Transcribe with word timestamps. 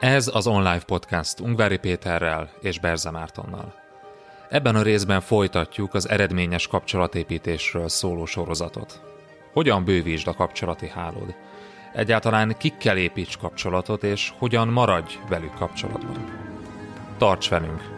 Ez 0.00 0.30
az 0.34 0.46
online 0.46 0.80
podcast 0.86 1.40
Ungvári 1.40 1.76
Péterrel 1.76 2.50
és 2.60 2.78
Berze 2.78 3.10
Mártonnal. 3.10 3.74
Ebben 4.48 4.74
a 4.74 4.82
részben 4.82 5.20
folytatjuk 5.20 5.94
az 5.94 6.08
eredményes 6.08 6.66
kapcsolatépítésről 6.66 7.88
szóló 7.88 8.24
sorozatot. 8.24 9.02
Hogyan 9.52 9.84
bővítsd 9.84 10.28
a 10.28 10.34
kapcsolati 10.34 10.88
hálód? 10.88 11.34
Egyáltalán 11.94 12.56
kikkel 12.58 12.96
építs 12.96 13.36
kapcsolatot, 13.36 14.02
és 14.02 14.32
hogyan 14.38 14.68
maradj 14.68 15.18
velük 15.28 15.54
kapcsolatban? 15.54 16.30
Tarts 17.16 17.48
velünk! 17.48 17.97